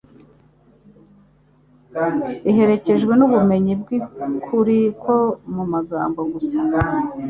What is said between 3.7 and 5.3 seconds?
bw'ukuri ko